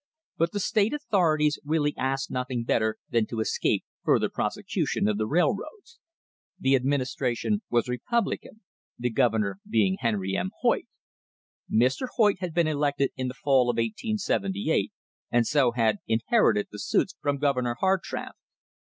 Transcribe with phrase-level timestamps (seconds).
[0.35, 5.27] But the state authorities really asked nothing better than to escape further prosecution of the
[5.27, 5.99] railroads.
[6.59, 8.61] The administration was Republican,
[8.97, 10.49] the Gov ernor being Henry M.
[10.61, 10.85] Hoyt.
[11.71, 12.07] Mr.
[12.15, 14.91] Hoyt had been elected in the fall of 1878
[15.29, 18.31] and so had inherited the suits from Governor Hartranft.